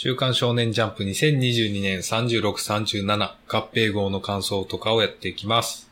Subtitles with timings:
[0.00, 5.90] 週刊少年ジャンプ2022年36、37合併号の感想とかをやっていきます。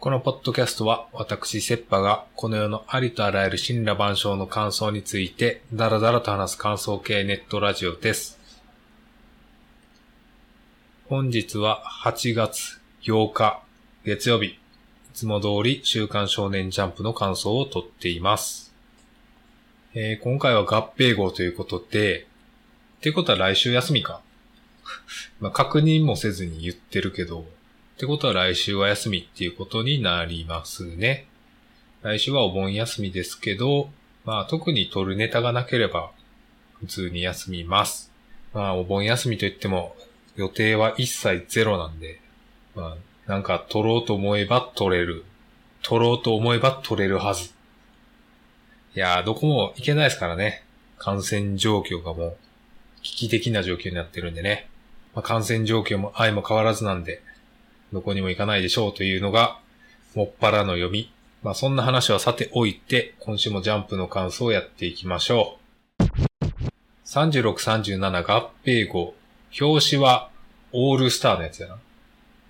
[0.00, 8.36] このポッドキャストは私、セッパがこの世のありとあらゆる神羅万象の感想についてダラダラと話す感想系ネットラジオです。
[11.08, 13.62] 本日は8月8日
[14.04, 14.58] 月曜日、い
[15.14, 18.74] つも通り週刊少年ジャンプの感想をとっています。
[19.94, 22.26] えー今回は合併号ということで、
[22.98, 24.20] ってことは来週休みか。
[25.40, 27.44] まあ、確認もせずに言ってるけど、っ
[27.98, 31.28] てことは来週は休みっていうことになりますね。
[32.02, 33.90] 来週はお盆休みですけど、
[34.24, 36.10] まあ特に撮るネタがなければ
[36.80, 38.10] 普通に休みます。
[38.52, 39.96] まあお盆休みといっても
[40.36, 42.20] 予定は一切ゼロなんで、
[42.74, 42.96] ま
[43.26, 45.24] あなんか撮ろうと思えば撮れる。
[45.82, 47.52] 撮ろうと思えば撮れるはず。
[48.96, 50.64] いやーどこも行けないですからね。
[50.98, 52.36] 感染状況がもう
[53.02, 54.68] 危機的な状況になってるんでね。
[55.14, 57.22] まあ、感染状況も愛も変わらずなんで、
[57.92, 59.58] どこにも行かないでしょうというのが、
[60.14, 61.12] もっぱらの読み。
[61.42, 65.58] まあそんな話はさておいて、今週もジャンプの感想をやっていきましょ
[66.00, 66.04] う。
[67.06, 69.14] 36、37合併号。
[69.60, 70.30] 表紙は
[70.72, 71.78] オールスターのやつやな。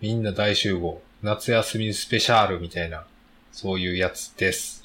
[0.01, 1.01] みんな大集合。
[1.23, 3.05] 夏休みスペシャルみたいな、
[3.53, 4.85] そういうやつです。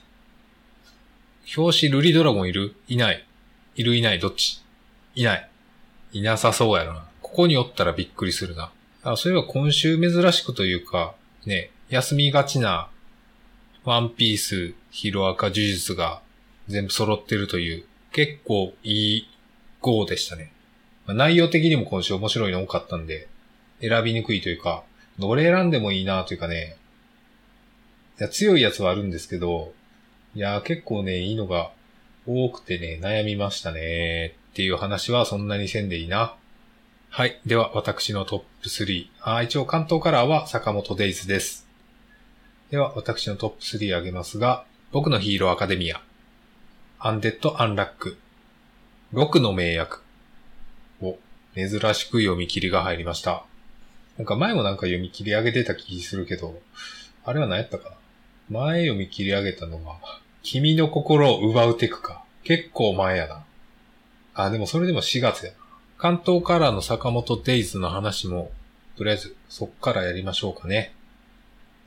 [1.58, 2.76] 表紙ルリドラゴンいる？
[2.88, 3.26] いない。
[3.76, 4.62] いるいないどっち？
[5.16, 5.50] いない。
[6.14, 7.06] いなさそうやな。
[7.22, 8.72] ここにおったらびっくりするな。
[9.04, 12.90] あ、そういえば今週珍しくというか、ね、休みがちな、
[13.84, 16.22] ワンピース、ヒロアカ、呪術が
[16.68, 19.30] 全部揃ってるという、結構いい
[19.82, 20.54] 号でしたね。
[21.08, 23.28] ま内容的にも今週面白いの多かったんで、
[23.82, 24.84] 選びにくいというか、
[25.18, 26.78] どれ選んでもいいなというかね、
[28.20, 29.74] いや強いやつはあるんですけど、
[30.36, 31.72] いや、結構ね、いいのが
[32.28, 34.36] 多くてね、悩みましたね。
[34.54, 36.36] っていう話はそんなにせんでいいな。
[37.10, 37.42] はい。
[37.44, 39.08] では、私のトップ3。
[39.22, 41.68] あー一応関東カラーは坂本デイズです。
[42.70, 46.02] では、私のトップ3挙げますが、僕のヒーローアカデミア。
[47.00, 48.18] アンデッド・アンラック。
[49.14, 50.04] 6の名役。
[51.02, 51.18] お、
[51.56, 53.46] 珍しく読み切りが入りました。
[54.20, 56.62] なんか前もなんか読み切り上げてた気するけど、
[57.26, 57.96] あれは何やったかな
[58.52, 59.98] 前読み切り上げたのは、
[60.44, 62.24] 君の心を奪うテクか。
[62.44, 63.44] 結構前やな。
[64.36, 65.52] あ、でもそれでも4月や。
[65.98, 68.52] 関東カラーの坂本デイズの話も、
[68.98, 70.94] とりあえずそっからやりましょうかね。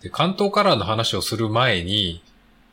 [0.01, 2.23] で、関東カラーの話をする前に、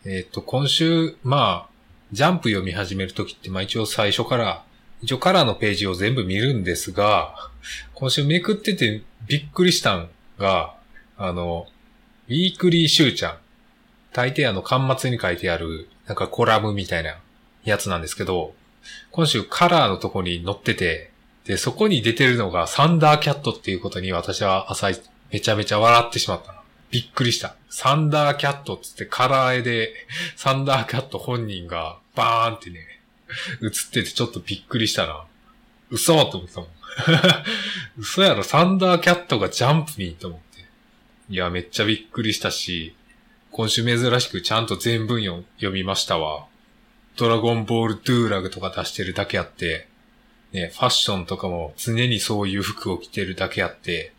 [0.06, 1.74] えっ、と、今週、まあ、
[2.12, 4.64] ジャンプ読み始めるときって、まあ一応最初から、
[5.02, 7.50] 一応カラーのページを全部見るんですが、
[7.94, 10.76] 今週めくっててびっくりしたんが、
[11.18, 11.68] あの、
[12.28, 13.38] ウィークリーシューちゃん。
[14.14, 17.18] 大抵あの、端末に書いてある、なんかコラムみたいな
[17.64, 18.54] やつなんですけど、
[19.12, 21.12] 今週カラーのとこに載ってて、
[21.46, 24.96] で、そこに出てるのがサンダーキャットっていうことに私は朝い
[25.32, 26.64] めちゃめちゃ笑ってしまった。
[26.92, 27.56] びっくりした。
[27.70, 29.94] サンダーキャットつってカラー絵で、
[30.38, 32.80] サンダーキャット本人がバーンってね、
[33.64, 35.24] 映っててちょっとびっくりしたな。
[35.90, 36.70] 嘘と思ったもん。
[37.98, 40.66] 嘘やろ、サンダーキャットがジャンプにと思って。
[41.30, 42.96] いや、めっちゃびっくりしたし、
[43.52, 46.46] 今週珍しくちゃんと全文読みましたわ。
[47.16, 49.88] ドラゴンボールドゥーラグとか出してるだけあって、
[50.52, 54.14] ね、ファッションとかも常にそういう服を着てるだけあって、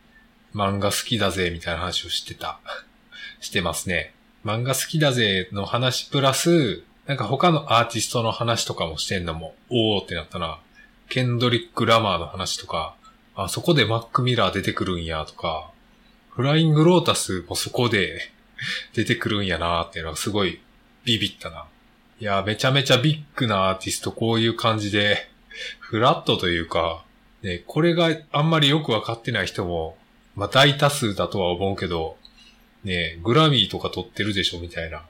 [0.54, 2.60] 漫画好きだぜみたいな話をしてた。
[3.40, 4.14] してますね。
[4.44, 10.60] 漫画好きだぜの話プラス、なんか他のアーティストの話とかもしてんのも、おーってなったな。
[11.08, 12.94] ケンドリック・ラマーの話とか、
[13.34, 15.70] あ、そこでマック・ミラー出てくるんやとか、
[16.30, 18.32] フライング・ロータスもそこで
[18.94, 20.60] 出てくるんやなーっていうのはすごい
[21.04, 21.66] ビビったな。
[22.20, 25.28] いや、めちゃめちゃビッグなアーティストこういう感じで、
[25.80, 27.04] フラットというか、
[27.42, 29.98] ね、これがあんまりよくわかってない人も、
[30.36, 32.16] まあ大多数だとは思うけど、
[32.84, 35.02] ね、グラミーとか取ってるでしょみたいな。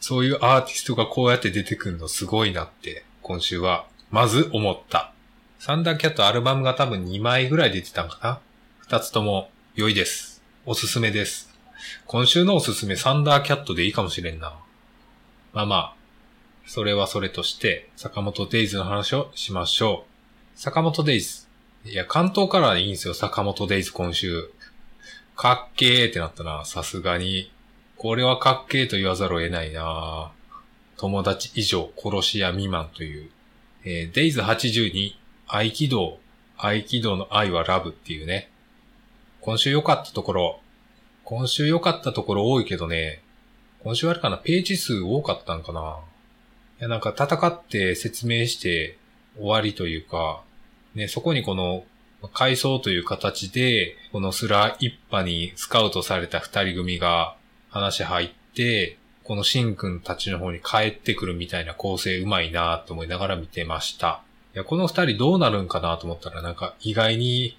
[0.00, 5.12] そういうアーティストがこうやって出てくるのすごいなって、今週は、まず思った。
[5.58, 8.40] サンダーキャットアルバムが多分2枚ぐらい出てたんかな
[8.78, 10.42] 二つとも良いです。
[10.64, 11.52] おすすめです。
[12.06, 14.54] 今週のおすすめサンダーキャットでいいかもしれんな。
[15.52, 15.95] まあまあ、
[16.66, 20.04] それはそれとして、坂本デイズの話をしましょ
[20.56, 20.58] う。
[20.58, 21.46] 坂本デイズ。
[21.84, 24.50] いや、関東からでいいんですよ、坂本デイズ今週。
[25.36, 27.52] かっけーってなったな、さすがに。
[27.96, 30.32] これはかっけーと言わざるを得ないな
[30.96, 33.30] 友達以上、殺し屋未満という。
[33.84, 35.14] えー、デイズ82、
[35.46, 36.18] 合気道、
[36.56, 38.50] 合気道の愛はラブっていうね。
[39.40, 40.60] 今週良かったところ、
[41.22, 43.22] 今週良かったところ多いけどね、
[43.84, 45.98] 今週あれかな、ページ数多かったんかな。
[46.80, 48.98] や、なんか戦って説明して
[49.36, 50.42] 終わりというか、
[50.94, 51.84] ね、そこにこの、
[52.32, 57.36] 階層という形で、このスラ一派にスカウトされた二人組が
[57.68, 64.22] 話入って、このシンくんたちの方に帰ってくるみたいな構成うまいなと思いながら見てました。
[64.54, 67.58] いや、この二人どうなるんかなと思ったらなんか意外に、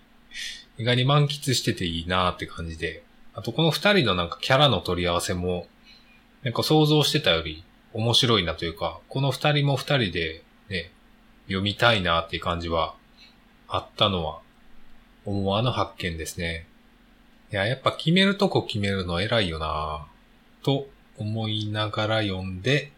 [0.77, 3.03] 意外に満喫してていいなって感じで。
[3.35, 5.67] あとこの二人のなんかキャラの取り合わせも、
[6.43, 7.63] なんか想像してたより
[7.97, 10.91] 面白いなというか、この二人も二人でね、
[11.47, 12.93] 読みたいなっていう感じは
[13.67, 14.39] あったのは
[15.25, 16.67] 思わぬ発見ですね。
[17.51, 20.05] いや、やっぱ決めるとこ決めるの偉いよな
[20.61, 22.91] と思いながら読んで、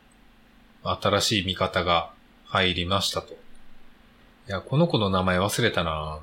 [0.84, 2.12] 新しい見方が
[2.46, 3.34] 入りましたと。
[3.34, 3.36] い
[4.48, 6.20] や、この子の名前忘れたな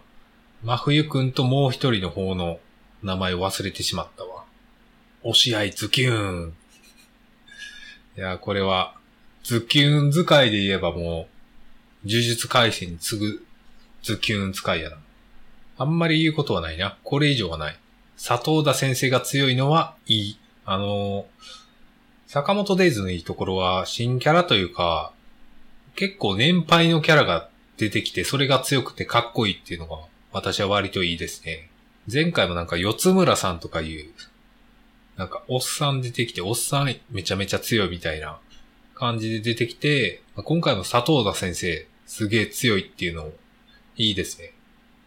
[0.62, 2.58] 真冬くんともう一人の方の
[3.02, 4.44] 名前を忘れてしまったわ。
[5.22, 6.54] 押し合いズキューン。
[8.16, 8.94] いや、これは、
[9.44, 11.28] ズッキューン使いで言えばも
[12.04, 13.46] う、呪術回戦に次ぐ
[14.02, 14.96] ズッキューン使いやな。
[15.78, 16.96] あんまり言うことはないな。
[17.04, 17.78] これ以上はない。
[18.16, 20.38] 佐藤田先生が強いのはいい。
[20.64, 21.26] あの
[22.26, 25.12] 坂本デイズのいいところは、新キャラというか、
[25.94, 29.98] 結構年配のキャラが出てきて、それが強くてかっこいいっていうのが、
[30.32, 31.68] 私は割といいですね。
[32.12, 34.10] 前回もなんか四つ村さんとかいう、
[35.16, 38.38] なんかおっさん出てきて、おっさんめちゃめちゃ強いみたいな
[38.94, 43.30] 感じで出てきて、今回も佐藤田先生、すげえ強いっていうの
[43.96, 44.52] いいですね。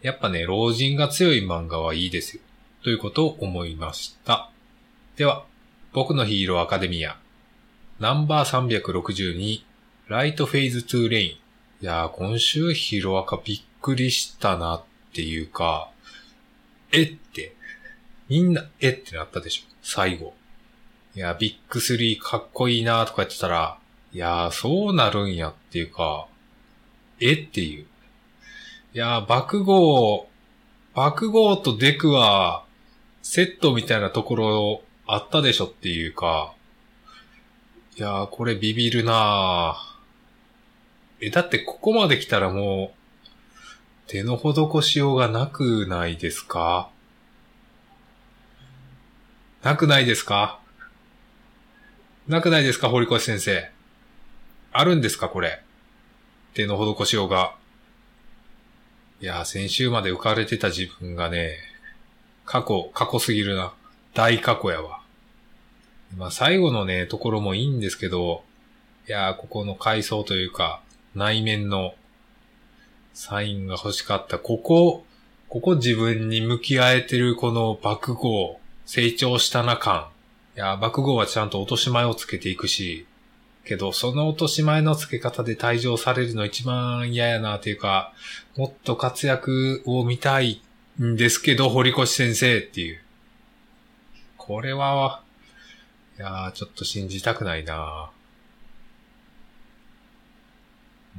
[0.01, 2.41] やっぱね、老人が強い漫画はいいですよ。
[2.83, 4.49] ということを思いました。
[5.15, 5.45] では、
[5.91, 7.17] 僕のヒーローアカデミア、
[7.99, 9.61] ナンバー362、
[10.07, 11.29] ライトフェイズ2レイン。
[11.29, 14.83] いやー、今週ヒーローアカびっくりしたなっ
[15.13, 15.91] ていうか、
[16.91, 17.55] えって、
[18.29, 20.33] みんな、えってなったでしょ最後。
[21.15, 23.77] いや、ビッグ3かっこいいなとか言ってたら、
[24.13, 26.27] いやー、そうなるんやっていうか、
[27.19, 27.85] えっていう。
[28.93, 30.27] いやー、爆豪、
[30.93, 32.63] 爆豪とデクは、
[33.21, 36.53] セットみたいなところあったでしょっていうか、
[37.97, 46.89] いやー、これビビるなーえ、だってここまで来たらもう、手の施しようがなくないですか？
[49.61, 50.59] なくないですか？
[52.29, 53.69] なくないですか堀越先生？
[54.71, 55.61] あるんですかこれ？
[56.53, 57.55] 手の施しようが。
[59.19, 61.57] いや、先週まで浮かれてた自分がね、
[62.45, 63.73] 過去、過去すぎるな。
[64.13, 65.01] 大過去やわ。
[66.15, 68.43] まあ最後のね、ところもいいんですけど、
[69.09, 70.81] いや、ここの階層というか、
[71.15, 71.95] 内面の
[73.13, 74.39] サインが欲しかった。
[74.39, 75.05] ここ、
[75.49, 78.58] ここ自分に向き合えてるこの爆豪、
[78.89, 80.07] 成長したな感。
[80.57, 83.05] いや、爆豪はちゃんと落とし前をつけていくし、
[83.63, 88.13] けど、その落とし前の付け方で退場されるの一番嫌やなっていうか、
[88.57, 90.63] もっと活躍を見たい
[90.99, 92.99] んですけど、堀越先生っていう。
[94.37, 95.21] これは、
[96.17, 98.09] いやー、ちょっと信じたくないな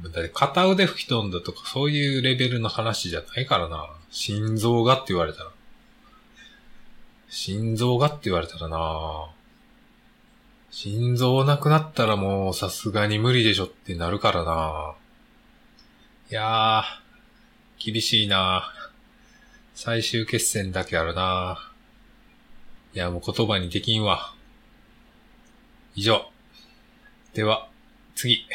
[0.03, 3.87] だって片腕吹き飛んだとかそういうレベルの話じゃないからな。
[4.09, 5.51] 心臓がって言われたら。
[7.33, 9.29] 心臓がって言われたらな
[10.69, 14.95] 心臓なくなったらもうさすがに無理でしょってなるからな
[16.29, 18.73] いやー、厳しいな
[19.73, 21.71] 最終決戦だけあるな
[22.93, 24.33] いや、もう言葉にできんわ。
[25.95, 26.29] 以上。
[27.33, 27.69] では、
[28.13, 28.33] 次。
[28.33, 28.45] い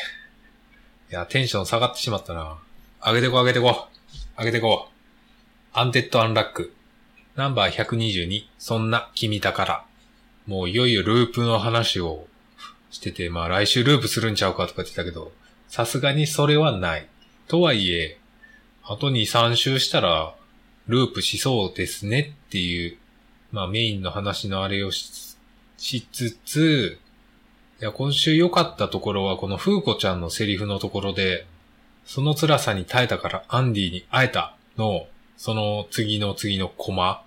[1.09, 2.59] や、テンション下がってしまったな。
[3.03, 3.89] 上げてこ上げてこ。
[4.39, 4.91] 上げてこ。
[5.73, 6.76] アンデッドアンラック。
[7.37, 8.45] ナンバー122。
[8.59, 9.85] そんな君だから。
[10.47, 12.27] もういよいよループの話を
[12.91, 15.33] してて、まあ来週ループするんちゃうかとか言ってたけど、
[15.69, 17.07] さすがにそれはない。
[17.47, 18.19] とはいえ、
[18.83, 20.35] あと2、3週したら、
[20.89, 22.97] ループしそうですねっていう、
[23.53, 25.37] まあメインの話のあれをし
[25.77, 26.99] つつ、
[27.83, 31.47] いや、今週良かったところは、この風子ちゃんのセリフのところで、
[32.07, 37.26] その辛さに耐えたからアンディに会えたの、その次の次のコマ。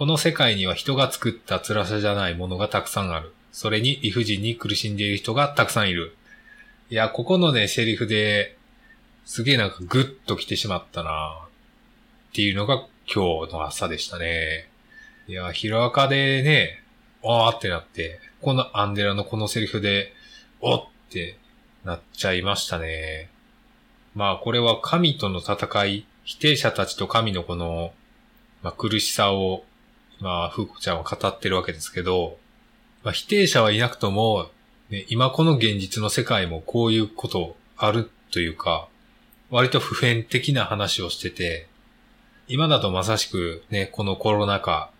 [0.00, 3.34] この世界には人が作った辛さじゃないものがたくさんある。
[3.52, 6.16] それに理不尽に苦しんでいる人がたくさんいる。
[6.88, 8.56] いや、ここのね、セリフで、
[9.26, 12.76] すげえなんかグッと来てしまったなっていうのが
[13.14, 14.70] 今日の朝でしたね。
[15.28, 16.82] いや、ヒロアカでね、
[17.22, 20.14] あーってなって、このアンデラのこのセリフで、
[20.62, 21.36] おって
[21.84, 23.28] なっちゃいましたね。
[24.14, 27.92] まあこれは神との戦い、否定者たちと神のこの、
[28.62, 29.64] まあ、苦しさを、
[30.20, 32.38] まあ、ふうこちゃんは語ってるわけですけど、
[33.02, 34.50] まあ、否定者はいなくとも、
[34.90, 38.88] ね、今この現実の世界もこういうことあるというか、
[39.50, 41.66] 割と普遍的な話をしてて、
[42.48, 44.90] 今だとまさしくね、このコロナ禍、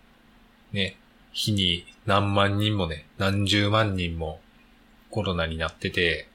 [0.71, 0.97] ね、
[1.31, 4.39] 日に何万人もね、何十万人も
[5.09, 6.27] コロナになってて、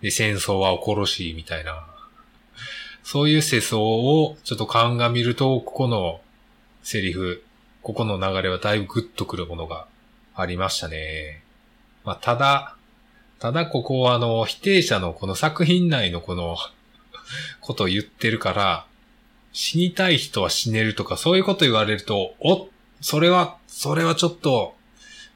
[0.00, 1.86] で、戦争は起ころしいみたいな、
[3.02, 6.20] そういう世相をちょっと鑑みると、ここの
[6.82, 7.42] セリフ、
[7.82, 9.86] ここの流れはだいぶグッとくるものが
[10.34, 11.42] ありましたね。
[12.04, 12.76] まあ、ただ、
[13.38, 16.56] ただここはあの、否定者のこの作品内のこの
[17.60, 18.86] ことを言ってるから、
[19.52, 22.68] 死にたい人は死ねるとかそういうこと言われると、お、
[23.00, 24.74] それは、それはちょっと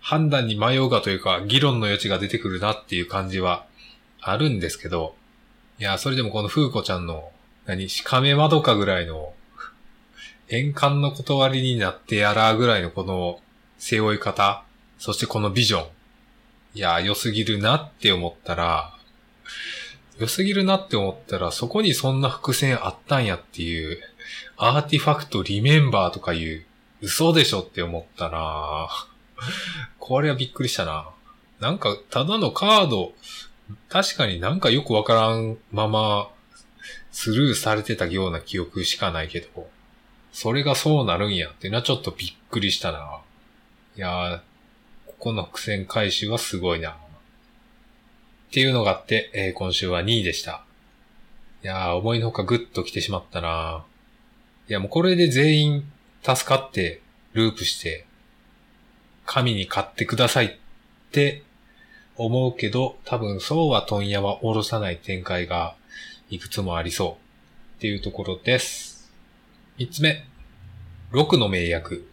[0.01, 3.67] 判断に迷うがというか、議論の余地が出てくるなっていう感じは
[4.21, 5.17] あるんですけど、
[5.79, 7.31] いや、それでもこの風子ちゃんの、
[7.67, 9.34] 何、しかめ窓かぐらいの、
[10.49, 13.41] 円環の断りになってやらぐらいのこの
[13.79, 14.65] 背負い方、
[14.99, 15.89] そしてこのビジョン。
[16.75, 18.95] いや、良すぎるなって思ったら、
[20.19, 23.99] 良すぎるなって思ったら、そこにそんな伏線あったんやっていう、
[24.57, 26.65] アーティファクトリメンバーとかいう
[27.01, 28.89] 嘘でしょって思ったな
[29.99, 31.11] これはびっくりしたな。
[31.61, 33.13] なんか、ただのカード、
[33.89, 36.31] 確かになんかよくわからんまま、
[37.11, 39.69] スルーされてたような記憶しかないけど、
[40.35, 43.21] それがそうなるんやっていうのはちょっとびっくりしたな。
[43.97, 44.41] いやー、
[45.07, 46.91] ここの苦戦回収はすごいな。
[46.91, 46.95] っ
[48.51, 50.65] ていうのがあって、えー、今週は2位でした。
[51.63, 53.85] いやー、思いのほかグッと来てしまったな
[54.69, 55.93] いや、もうこれで全員
[56.25, 57.01] 助かって、
[57.33, 58.05] ループして、
[59.27, 60.51] 神に買ってくださいっ
[61.13, 61.45] て
[62.17, 65.77] 思うけど、多分そうは問屋は下ろさない展開が
[66.29, 67.19] いくつもありそ
[67.77, 68.94] うっていうところです。
[69.77, 70.25] 三つ目。
[71.11, 72.07] 六の名役。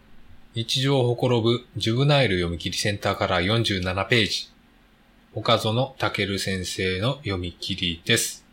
[0.56, 4.50] 日常をほころぶジュブナイル読み切りセンターから47ページ。
[5.36, 8.44] 岡園健先生の読み切りです。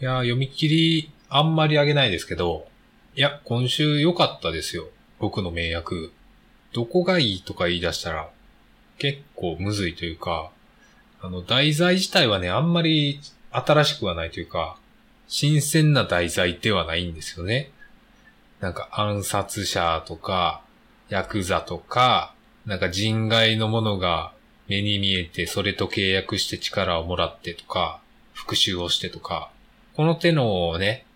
[0.00, 2.66] いや読み切りあんまりあげないですけど、
[3.14, 4.88] いや、今週良かったですよ。
[5.20, 6.10] 僕の名役。
[6.72, 8.30] どこがいいとか言い出したら、
[8.98, 10.50] 結構むずいというか、
[11.22, 13.20] あの、題材自体はね、あんまり
[13.52, 14.76] 新しくはないというか、
[15.28, 17.70] 新鮮な題材ではないんですよね。
[18.66, 20.60] なんか暗殺者とか、
[21.08, 24.32] ヤクザとか、なんか人外のものが
[24.66, 28.00] 目に見えてそれと契約して力をもらってとか、
[28.32, 29.52] 復讐をしてとか、
[29.94, 31.06] この手のね、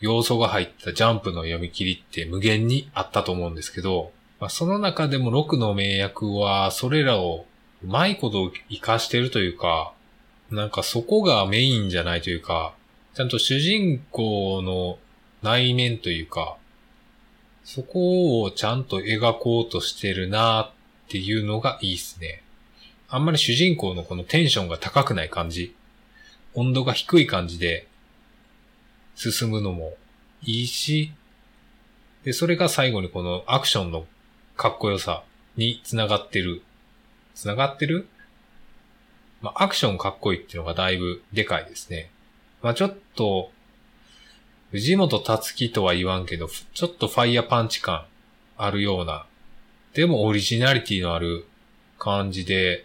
[0.00, 7.46] 要素が入ったジャンプの読み切りって無限にあったと思うんですけど、まあ、その中でも6の名役はそれらを
[7.84, 9.92] うまいこと活かしてるというか、
[10.50, 12.74] なんかそこがメインじゃないというか、
[13.14, 14.98] ちゃんと主人公の
[15.40, 16.56] 内面というか、
[17.64, 20.70] そこをちゃんと描こうとしてるなっ
[21.08, 22.42] ていうのがいいっすね。
[23.08, 25.74] あんまり主人公のこのテンションが高くない感じ、
[26.54, 27.86] 温度が低い感じで
[29.14, 29.94] 進むのも
[30.42, 31.12] いいし、
[32.24, 34.06] で、それが最後にこのアクションの
[34.56, 35.22] かっこよさ
[35.56, 36.62] につながってる。
[37.34, 38.08] つながってる？
[39.40, 42.10] まあ、アクションかっこいいっていうのがだいぶでかいですね。
[42.62, 43.50] まあ、ちょっと、
[44.70, 48.04] 藤本達樹とは言わんけど、ちょっとファイヤーパンチ感
[48.56, 49.26] あるような、
[49.94, 51.46] でもオリジナリティのある
[51.98, 52.84] 感じで、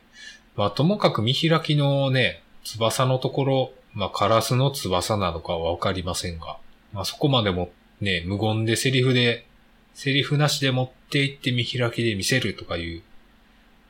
[0.55, 6.57] まあ、ともかく見開きのね、翼のところ、まあ、カラスの翼なのかはわかりませんが、
[6.91, 9.45] まあ、そこまでもね、無言でセリフで、
[9.93, 13.03] セリフなしで持っていって見開きで見せるとかいう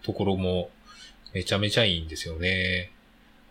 [0.03, 0.69] ところも
[1.33, 2.91] めちゃめちゃいいんですよね。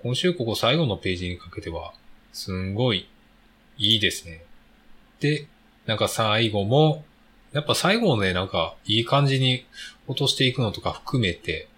[0.02, 1.94] 今週ここ最後のページにかけては、
[2.32, 3.08] すんごい
[3.78, 4.44] いいですね。
[5.20, 5.46] で、
[5.86, 7.04] なんか最後も、
[7.52, 9.64] やっぱ最後ね、なんかいい感じに
[10.06, 11.68] 落としていくのとか含めて、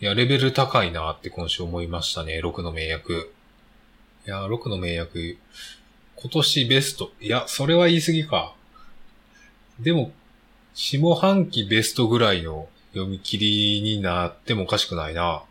[0.00, 3.32] いや、レベル高いなって今週思いましたね、6の名役。
[4.26, 5.38] いや、6の名役、
[6.16, 7.12] 今年ベスト。
[7.20, 8.54] いや、それは言い過ぎか。
[9.80, 10.12] でも、
[10.74, 15.42] 下半期ベストぐらいの読み切りになってもおかしくないな。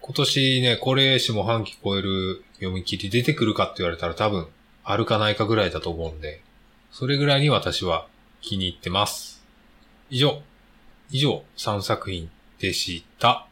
[0.00, 4.46] 今年ね、これ下半期超える読み切り出てくるかって言われたら多分、
[4.84, 6.42] あるかないかぐらいだと思うんで、
[6.92, 8.06] それぐらいに私は
[8.42, 9.42] 気に入ってます。
[10.10, 10.42] 以上、
[11.10, 13.46] 以上3作品でした。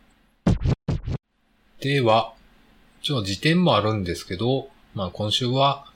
[1.81, 2.35] では、
[3.01, 5.87] 一応時点もあるんですけど、まあ今週は、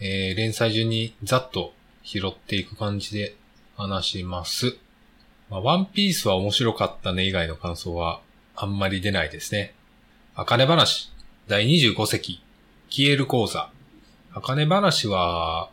[0.00, 1.72] えー、連載順にざっと
[2.02, 3.34] 拾っていく感じで
[3.76, 4.76] 話します。
[5.50, 8.20] まあ、ワンピースは面白かったね以外の感想は
[8.54, 9.74] あんまり出ないですね。
[10.34, 11.12] あかね話、
[11.48, 12.42] 第25席、
[12.90, 13.70] 消える講座。
[14.34, 15.70] あかね話は、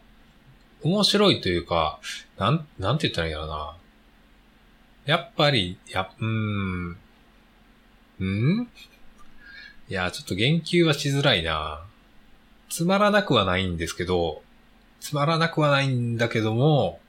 [0.84, 2.00] 面白いというか、
[2.38, 3.76] なん、なんて言ったらいいんやろな。
[5.06, 6.90] やっぱり、や、うーん、
[8.24, 8.68] ん？
[9.90, 11.82] いや、ちょっと言及はしづらいな。
[12.70, 14.44] つまらなくはないんですけど、
[15.00, 17.00] つまらなくはないんだけども、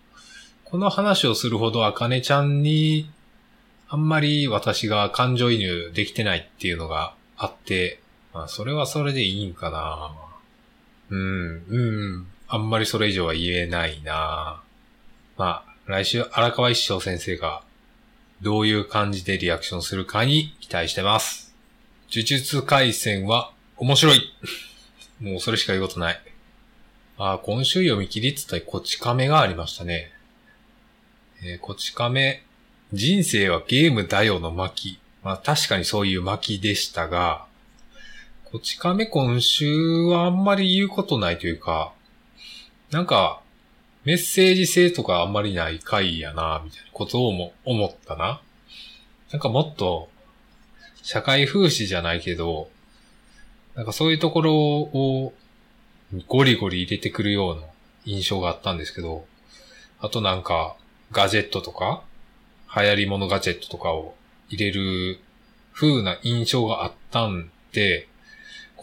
[0.64, 3.10] この話をするほどあかねちゃんに、
[3.90, 8.00] あんまり私が感情移入できてないっていうのがあって、
[8.32, 10.31] まあ、それはそれでいいんかな。
[11.12, 12.26] うん、うん。
[12.48, 14.62] あんまりそれ以上は言えないな。
[15.36, 17.62] まあ、来週荒川一生先生が
[18.40, 21.54] どういう感じでリアクションするかに期待してます。
[22.10, 24.32] 呪術回戦は面白い。
[25.20, 26.20] もうそれしか言うことない。
[27.18, 30.12] あ、今週読み切りって言ったらこち亀がありましたね。
[31.44, 32.42] えー、こち亀、
[32.94, 34.98] 人生はゲームだよの巻。
[35.22, 37.44] まあ確かにそういう巻でしたが、
[38.52, 41.94] こち亀今週はあんまり言うことないというか、
[42.90, 43.40] なんか、
[44.04, 48.42] メッセージ性とかあんまりない回やな、みたいなことをも思ったな。
[49.30, 50.10] なんかもっと、
[51.00, 52.68] 社会風刺じゃないけど、
[53.74, 55.32] なんかそういうところを
[56.28, 57.62] ゴリゴリ入れてくるような
[58.04, 59.24] 印象があったんですけど、
[59.98, 60.76] あとなんか、
[61.10, 62.02] ガジェットとか、
[62.76, 64.14] 流行り物ガジェットとかを
[64.50, 65.20] 入れる
[65.72, 68.08] 風な印象があったんで、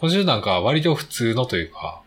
[0.00, 2.00] 今週なんか割と普通のというか、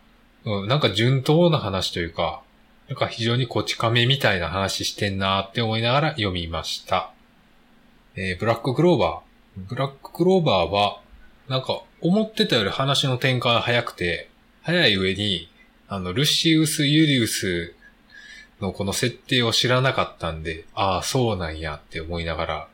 [0.44, 2.42] うん、なんか順当な話というか、
[2.88, 7.12] なんか非常にこち亀みたいな話してんなって思いながら読みました。
[8.16, 9.68] えー、ブラッククローバー。
[9.68, 11.02] ブラッククローバーは、
[11.48, 14.28] なんか思ってたより話の展開が早くて、
[14.62, 15.48] 早い上に、
[15.86, 17.74] あの、ルシウス・ユリウス
[18.60, 22.68] のこの設定を知らなかったんで、ああ、そうなんやって思いながら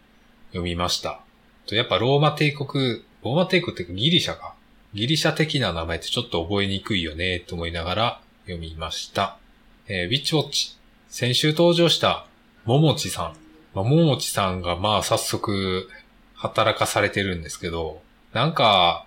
[0.52, 1.20] 読みました。
[1.66, 4.54] とやっぱローマ帝国、ローマ帝国ってギリシャか。
[4.92, 9.38] ギリシャ的な名前ってちょっと覚えにくいよねと思いながら読みました。
[9.86, 10.76] えー、ウィッチウォッチ。
[11.08, 12.26] 先週登場した
[12.64, 13.36] ももちさん。
[13.74, 15.88] まあ、ももちさんがまあ早速
[16.34, 19.06] 働かされてるんですけど、なんか、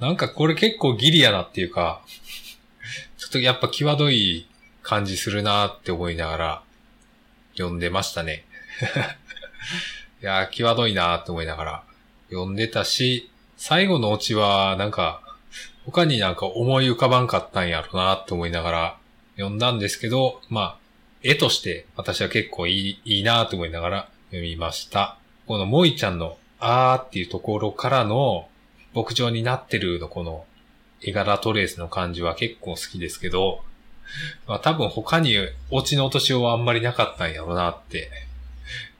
[0.00, 2.02] なんかこれ結構ギリやなっていうか、
[3.18, 4.48] ちょっとやっぱ際どい
[4.82, 6.62] 感じするなって思いながら
[7.56, 8.44] 読んでましたね。
[10.22, 11.84] いやー際どいなーって思いながら
[12.30, 15.22] 読んでたし、最後のオチはなんか
[15.86, 18.96] 他になんか思い浮かばんかったんやろなって思いながら
[19.36, 20.76] 読んだんですけど、まあ、
[21.22, 25.18] 絵として私は結構いい、いいなと思いながら読みました。
[25.46, 28.48] この萌ちゃんのあーっていうところからの
[28.94, 30.46] 牧場になってるのこの
[31.02, 33.60] 絵柄トレースの感じは結構好きですけど、
[34.46, 35.36] まあ多分他に
[35.70, 38.10] オチの落としようはあんまりなかったんやろうなって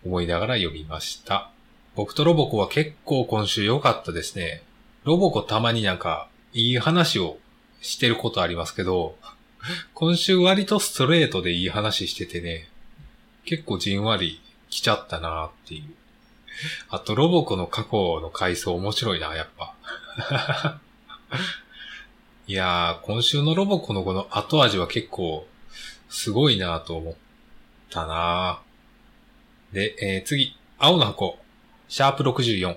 [0.05, 1.51] 思いながら読みました。
[1.97, 4.63] 僕とロボコは結構今週良かったですね。
[5.05, 7.39] ロボコたまになんかいい話を
[7.81, 9.17] してることありますけど、
[9.95, 12.69] 今週割とストレートでいい話しててね、
[13.45, 15.85] 結構じんわり来ちゃったなーっていう。
[16.89, 20.81] あと、ロボコの過去の回想面白いな、やっぱ。
[22.47, 25.47] いやー、今週のロボコのこの後味は結構、
[26.09, 27.15] すごいなと思っ
[27.91, 28.61] たな
[29.73, 31.39] で、えー、次、青の箱、
[31.95, 32.77] シャープ64、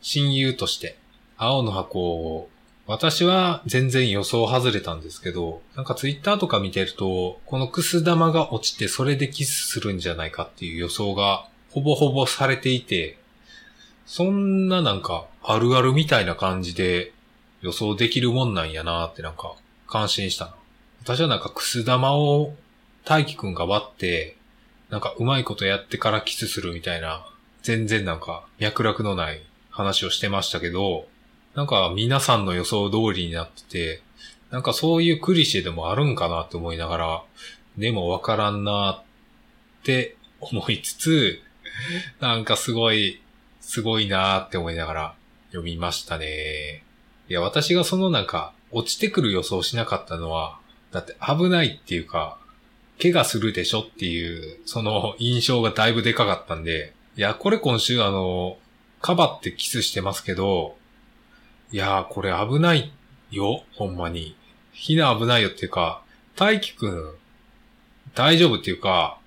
[0.00, 0.98] 親友として、
[1.36, 2.48] 青の箱を。
[2.88, 13.18] 私は全然予想外れたんですけど、なんかツイッターとか見てると、このくす玉が落ちてそれでキスするんじゃないかっていう予想がほぼほぼされていて、
[14.04, 17.12] そんななんかあるあるみたいな感じで
[17.60, 19.54] 予想できるもんなんやなってなんか
[19.86, 20.56] 感心した
[21.04, 22.52] 私はなんかくす玉を
[23.04, 24.36] 大輝くんが割って、
[24.90, 27.28] なんかうまいことやってからキスするみたいな、
[27.66, 31.08] 全然なんか脈絡のない話をしてましたけど、
[31.56, 34.02] なんか皆さんの予想通りになってて、
[34.52, 37.22] なんかそういうクリシェでもあるんかなって思いながら、
[37.76, 41.40] でもわからんなって思いつつ、
[42.20, 43.20] なんかすごい、
[43.60, 45.14] すごいなって思いながら
[45.48, 46.84] 読みましたね。
[47.28, 50.60] いや、私がそのなんか、落ちてくる予想しなかったのは、
[50.92, 52.38] だって危ないっていうか、
[53.02, 58.58] 怪我するでしょっていう、その印象がだいぶでかかったんで、いや、これ今週あの、
[59.00, 60.76] かばってキスしてますけど、
[61.72, 62.92] いやー、これ危ない
[63.30, 64.36] よ、ほんまに。
[64.72, 66.02] ひな危ないよっていうか、
[66.36, 67.14] 大輝くん、
[68.14, 69.18] 大丈夫っていうか、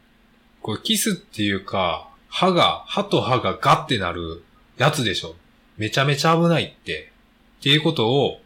[0.61, 4.43] これキスっていうか、歯が、歯と歯がガッてなる
[4.77, 5.35] やつでしょ。
[5.77, 7.11] めちゃめちゃ危ないって。
[7.59, 8.39] っていうことを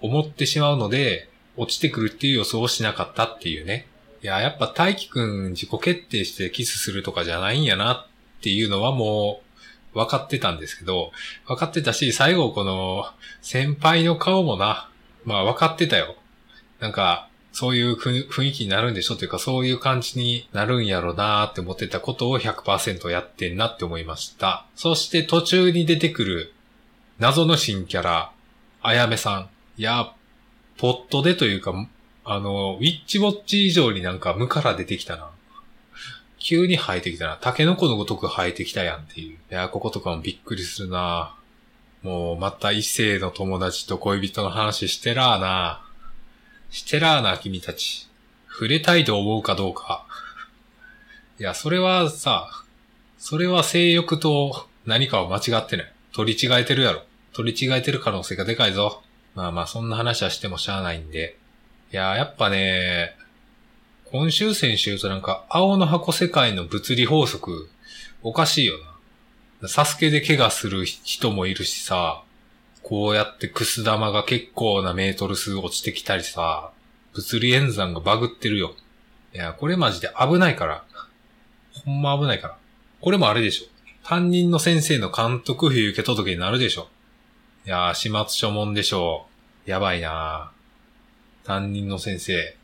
[0.00, 3.88] 思ってしまうので、落ちてくるっていう予想をしなかったっていうね。
[4.22, 8.06] いや、やっぱ大輝くん自己決定してキスするとかじゃないんやな
[8.46, 9.40] っていうのはも
[9.92, 11.10] う、分かってたんですけど、
[11.48, 13.06] 分かってたし、最後この、
[13.42, 14.88] 先輩の顔もな、
[15.24, 16.14] まあ分かってたよ。
[16.78, 24.64] なんか、そういう雰囲気になるんでしょというか、そういう感じになるんやろなーって思ってたことを100%やってんなって思いました。
[24.76, 26.52] そして途中に出てくる
[27.18, 28.30] 謎の新キャラ、
[28.80, 29.48] あやめさん。
[29.76, 30.12] いや
[30.78, 31.74] ポットでというか、
[32.24, 35.30] あの、ウィッチウォッチ以上になんか無から出てきたな。
[36.46, 37.36] 急に生えてきたな。
[37.40, 39.36] タケノコのごとく生えてきたやんっていう。
[39.36, 41.34] いや、こことかもびっくりするな。
[42.04, 45.84] もう、また異性の友達と恋人の話してらーな。
[46.70, 48.08] してらーな、君たち。
[48.48, 50.06] 触れたいと思うかどうか。
[51.40, 52.48] いや、それはさ、
[53.18, 55.92] それは性欲と何かを間違ってない。
[56.12, 57.02] 取り違えてるやろ。
[57.32, 59.02] 取り違えてる可能性がでかいぞ。
[59.34, 61.38] まあまあ、そんな話はしてもしゃあないんで。
[61.92, 63.16] いや、やっぱね、
[64.12, 67.68] 今週先週となんか、青の箱世界の物理法則、
[68.22, 68.74] おかしいよ
[69.60, 69.68] な。
[69.68, 72.22] サスケで怪我する人もいるしさ、
[72.84, 76.70] こうやってクス玉が結構なメートル数落ちてきたりさ、
[77.14, 78.76] 物理演算がバグってるよ。
[79.34, 80.84] いや、これマジで危ないから。
[81.84, 82.58] ほんま危ないから。
[83.00, 83.66] これもあれでしょ。
[84.04, 86.86] 担任の先生の監督費受け届けになるでしょ。
[87.66, 89.26] いやー、始末書もんでしょ
[89.66, 89.70] う。
[89.70, 90.52] やばいな
[91.42, 92.56] 担任の先生。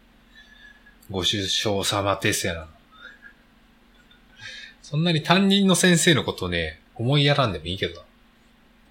[1.13, 2.67] ご出生様ですやな。
[4.83, 8.01] そんなに担任の先生のことね、思いやらんでもいいけどな。
[8.01, 8.05] い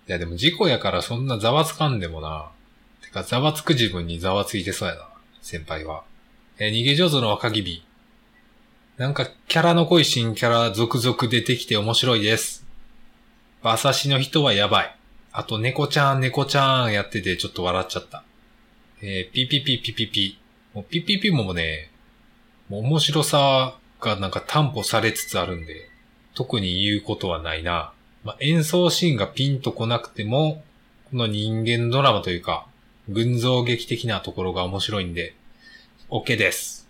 [0.08, 2.50] やでも事故やからそんなざわつかんでもな。
[3.04, 5.08] てかざわつく自分にざわついてそうやな。
[5.42, 6.04] 先輩は。
[6.58, 7.84] え逃げ上手の若君。
[8.98, 12.66] なんかキャラの濃い新キャラ続々出てきて面白いです。
[13.64, 14.96] 馬刺しの人はやばい。
[15.32, 18.24] あと猫ちゃん猫ちゃんやっててちょっと笑っちゃった。
[19.02, 20.40] えー、ピピピピピピ。
[20.74, 21.90] もうピピピもね、
[22.72, 25.90] もう面白さがなんか担保されつつあるんで、
[26.36, 27.92] 特に言うことはないな。
[28.24, 30.64] まあ、演奏シーンがピンとこなくても、
[31.10, 32.66] この人間ドラマというか、
[33.10, 35.36] 群像劇的なところが面白いんで、
[36.10, 36.88] OK です。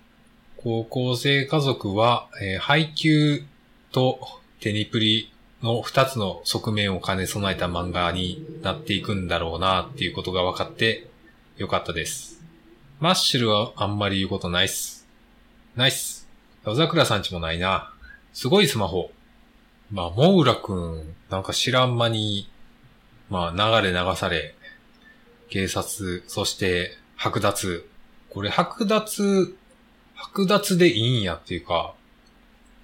[0.58, 3.44] 高校生家族は、えー、配給
[3.92, 4.20] と
[4.60, 11.08] テニプリの二つの側面を兼ね備えた漫画になっていくんだろうなっていうことが分かって
[11.58, 12.40] よかったです。
[13.00, 15.01] マッシュルはあんまり言うことないっす。
[15.74, 16.28] ナイス。
[16.66, 17.94] 夜桜さんちもないな。
[18.34, 19.12] すごいスマホ。
[19.90, 22.50] まあ、モウラくん、なんか知らん間に、
[23.30, 24.54] まあ、流れ流され、
[25.50, 27.88] 警察、そして剥奪。
[28.30, 29.56] これ剥奪、
[30.18, 31.94] 剥奪でいいんやっていうか、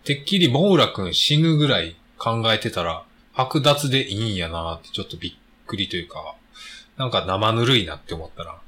[0.06, 3.04] てっきりモウラくん死ぬぐらい考えてたら、
[3.36, 5.34] 剥奪でいいんやなってちょっとびっ
[5.66, 6.36] くりというか、
[6.96, 8.62] なんか生ぬるいなって思ったら、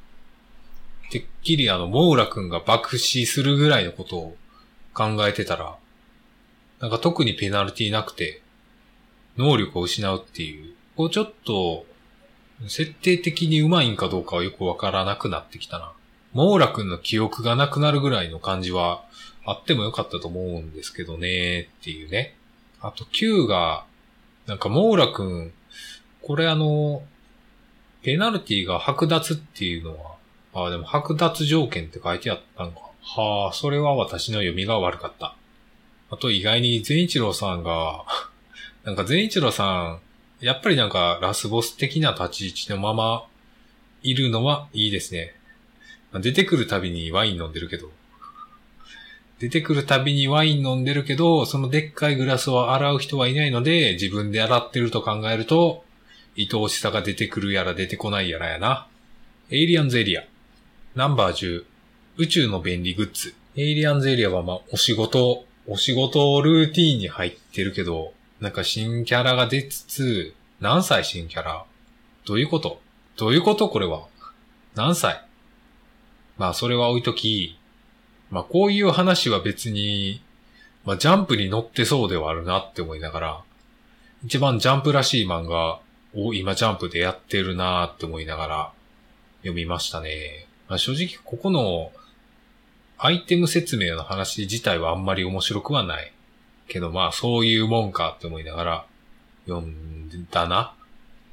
[1.09, 4.37] てっきりあの、モウラくんが爆死するぐらいのことを
[4.93, 5.75] 考えてたら、
[6.79, 8.41] なんか特にペナルティなくて、
[9.37, 11.85] 能力を失うっていう、こうちょっと
[12.67, 15.93] 設定的にうまいんかどうかはよくわからなくなってきたな。
[16.33, 19.03] モーラ君の記憶がなくなるぐらいの感じは
[19.45, 22.35] あってもよかったと思うんですけどね、っていうね。
[22.81, 23.85] あと Q が、
[24.45, 25.53] なんかモーラ君、
[26.21, 27.01] これあの、
[28.03, 30.18] ペナルティが剥奪っていうのは、
[30.53, 32.79] ああ、でも剥奪条件って書いてあったのか。
[33.01, 35.35] はあ、それは私の読みが悪かった。
[36.11, 38.05] あと意外に善一郎さんが
[38.83, 39.99] なんか善一郎さ
[40.41, 43.25] ん、やっぱりなんかラスボス的な立ち位置のまま
[44.01, 45.35] いるのはいいですね。
[46.13, 47.91] 出てくるたびにワイン飲んでるけど。
[49.37, 55.85] 出てくるたびにワイン飲んでるけど、そのでっかいグラスを洗う人はいないので、自分で洗ってると考えると、
[56.37, 58.87] 愛おしさが出てくるやら出てこないやらやな。
[59.49, 60.23] エイリアンズエリア。
[60.95, 61.65] ナンバー10。
[62.17, 63.35] 宇宙の便利グッズ。
[63.55, 71.63] エイリアンズエリアはまあ、お仕事、お仕事ルーティーンに入ってるけど、なんか新キャラが出つつ、何歳新キャラ？
[72.25, 72.81] どういうこと？
[73.17, 74.07] どういうことこれは？
[74.73, 75.23] 何歳？
[76.39, 77.59] まあそれは置いとき、
[78.31, 80.23] まあこういう話は別に、
[80.85, 83.41] まあジャンプに乗ってそうではあるなって思いながら、
[84.25, 85.81] 一番ジャンプらしい漫画
[86.15, 88.71] を今ジャンプでやってるなって思いながら
[89.41, 90.47] 読みましたね。
[90.69, 91.91] まあ正直ここの
[92.97, 96.13] アイテム説明の話自体はあんまり面白くはない。
[96.67, 98.85] けどまあそういうもんかって思いながら
[99.47, 100.73] 読んだな。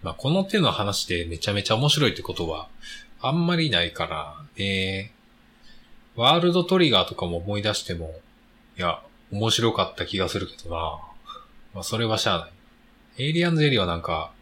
[0.03, 2.69] まあこの手の話でめちゃめちゃ面白いってことは
[3.21, 5.13] あんまりないからね。
[6.17, 8.15] ワールドトリガーとかも思い出しても、
[8.79, 10.99] いや、面白かった気がするけどな。
[11.75, 12.53] まあそれはしゃあない。
[13.19, 14.33] エイリアンズエリアはなんか、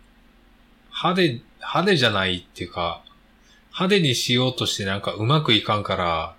[0.90, 1.28] 派手、
[1.58, 3.02] 派手じゃないっていうか、
[3.74, 6.36] 派手にしようとしてなんかうまくいかんから、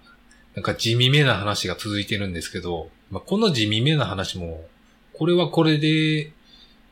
[0.56, 4.66] なんか地味めな話が続いてるんですけど、まあ、この地味めな話も、
[5.14, 6.32] これはこれで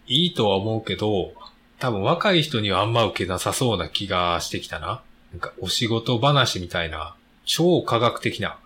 [0.06, 1.34] いいとは思うけど、
[1.80, 5.02] 多分若い人にはあんま受けなさそうな気がしてきたな。
[5.32, 8.58] なんかお仕事話みたいな、超科学的な、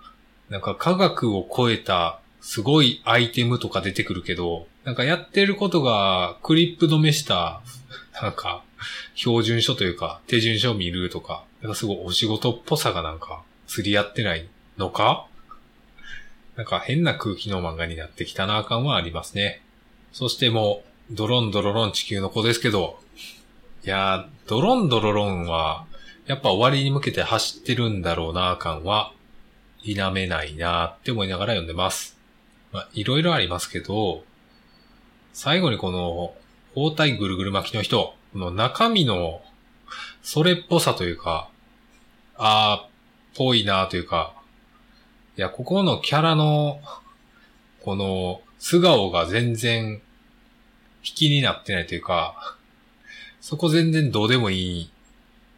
[0.49, 7.61] なんか科学を超えたすごいアイテムとか出てくるけど、なんかやってることがクリップ止めした、
[8.19, 8.63] なんか
[9.13, 15.27] 標準書というか手順書を見るとか、なんかすごいお仕事っぽさがなんか釣り合ってないのか？
[16.55, 19.61] なんか変な空気の漫画になってきたなあ感はありますね。
[20.13, 22.99] そしてもう、ドロンドロロン地球の子ですけど、
[23.83, 25.85] いやー、ドロンドロロンは、
[26.25, 29.11] やっぱ終わりに向けて走ってるんだろうな感は、
[29.81, 32.17] 否めないなって思いながら読んでます。
[32.71, 34.23] まあ、いろいろありますけど、
[35.33, 36.33] 最後にこの、
[36.75, 39.41] 包帯ぐるぐる巻きの人、この中身の、
[40.23, 41.49] それっぽさというか、
[42.37, 44.33] あー、ぽいなというか、
[45.37, 46.79] いや、ここのキャラの、
[47.83, 50.01] この、素顔が全然、
[51.03, 52.57] 引きになってないというか、
[53.39, 54.91] そこ全然どうでもいい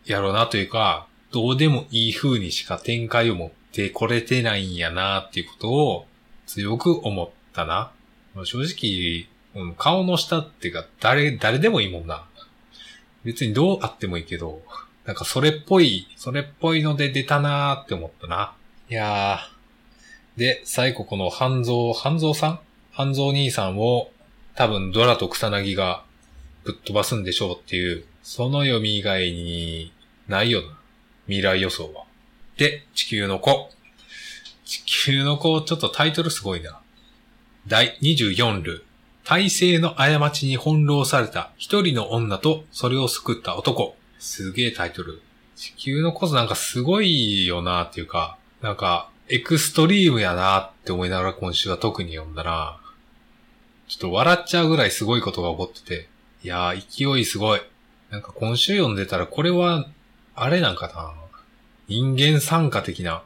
[0.05, 6.05] やろうなというか、どうでもいい風にしか展開を持ってこれてないんやなっていうことを
[6.45, 7.91] 強く思ったな。
[8.43, 12.25] 正直、うん顔の下っていうか、誰、誰でもいいもんな。
[13.23, 14.61] 別にどうあってもいいけど、
[15.09, 18.53] なんかそれっぽい、それっぽいので出たなーって思ったな。
[18.91, 20.39] いやー。
[20.39, 22.59] で、最後この半蔵、半蔵さん？
[22.91, 24.11] 半蔵兄さんを
[24.53, 26.03] 多分ドラと草薙が
[26.63, 29.91] ぶっ飛ばすんでしょうっていう、その読み以外に
[30.27, 30.77] ないよな。
[31.25, 32.03] 未来予想は。
[32.57, 33.71] で、地球の子。
[34.63, 36.79] 地球の子、ちょっとタイトルすごいな。
[37.65, 38.85] 第24ル。
[39.23, 43.95] 体制の過ちに翻弄された一人の女とそれを救った男。
[44.19, 45.21] すげえタイトル。
[45.55, 52.79] 地球の子なんかすごいよなっていうか、なんか、エクストリームやなって思いながら今週は特に読んだら、
[53.87, 56.09] ちょっと笑っちゃうぐらいすごいことが起こってて、
[56.43, 57.61] いやー、勢いすごい。
[58.09, 59.85] なんか今週読んでたらこれは
[60.35, 61.13] あれなんかな
[61.87, 63.23] 人間参加的な、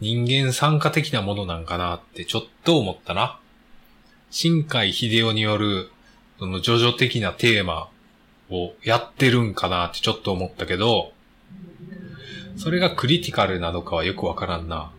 [0.00, 3.38] 人間参加的なものなんかなってちょっと思ったな。
[4.30, 5.90] 新海秀夫による、
[6.38, 7.88] そのジョジョ的なテーマ
[8.50, 11.12] をやってるんかなってちょっと思ったけど、
[12.56, 14.92] それがクリティカルなのかはよくわからんな。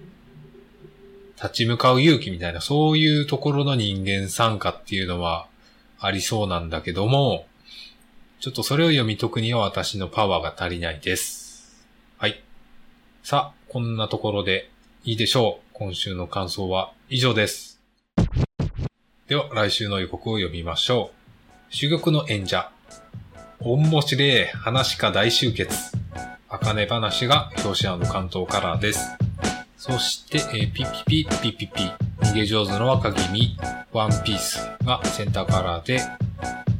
[1.36, 5.48] 立ち向かう勇気みたいな、そういうところの人間参加っていうのは
[6.00, 7.46] ありそうなんだけども、
[8.40, 11.86] ちょっとそれを読み解くには私のパワーが足りないです。
[12.18, 12.44] はい。
[13.24, 14.70] さあ、こんなところで
[15.04, 15.66] いいでしょう。
[15.74, 17.82] 今週の感想は以上です。
[19.28, 21.12] では、来週の予告を読みましょ
[21.72, 21.76] う。
[21.76, 22.72] 珠玉の演者。
[23.67, 25.97] 面白い話か大集結。
[26.47, 29.17] あかね話が表紙の関東カラーです。
[29.75, 33.58] そして、えー、ピピピピピピ、逃げ上手の若君、
[33.91, 35.99] ワンピースがセンターカラーで、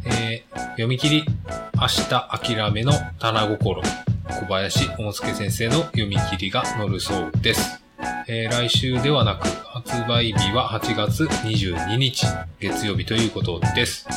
[0.06, 1.26] えー、読み切り、
[1.74, 3.82] 明日諦めの棚心、
[4.30, 7.85] 小林大介先生の読み切りが載るそうです。
[8.28, 12.26] えー、来週ではなく、発売日は8月22日、
[12.60, 14.08] 月曜日ということです。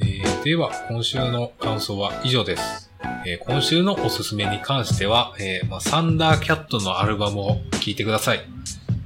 [0.00, 2.90] えー、では、今週の感想は以上です。
[3.24, 8.40] えー、今週のおすすめに関しては、えまあ、サンダーキャットのアルバムを聴いてください。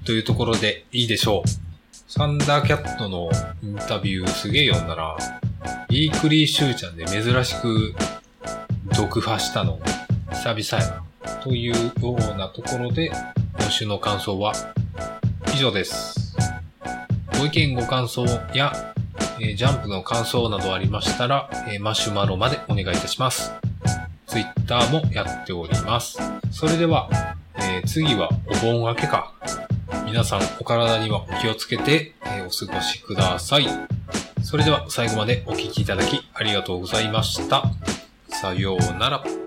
[0.05, 1.49] というところでいいでしょう。
[2.07, 3.31] サンダーキャットの
[3.63, 5.17] インタビューすげえ読んだら、
[5.89, 7.95] イークリーシューちゃんで珍しく
[8.93, 9.79] 読破したの
[10.33, 11.11] 久々やな。
[11.43, 13.11] というようなところで、
[13.71, 14.53] 今週の感想は
[15.55, 16.35] 以上です。
[17.39, 18.93] ご意見ご感想や、
[19.41, 23.53] え、ジャンプの感想などありましたら、え、マシュマロまでお願いいたします。
[24.27, 26.19] ツイッターもやっております。
[26.51, 27.09] それでは、
[27.55, 29.35] えー、次はお盆明けか。
[30.05, 33.69] 皆さんお体にはお気をつけて、えお過ごしください。
[34.43, 37.63] それでは最後までお聴きいただきありがとうございました。
[38.31, 39.40] さようなら。